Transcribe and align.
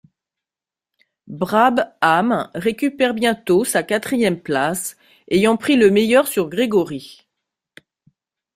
Brabham 1.27 2.49
récupère 2.55 3.13
bientôt 3.13 3.63
sa 3.63 3.83
quatrième 3.83 4.39
place, 4.41 4.97
ayant 5.29 5.57
pris 5.57 5.75
le 5.75 5.91
meilleur 5.91 6.27
sur 6.27 6.49
Gregory. 6.49 7.27